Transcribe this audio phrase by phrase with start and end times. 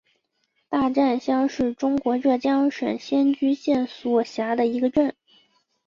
[0.67, 5.15] 大战乡是中国浙江省仙居县所辖的一个镇。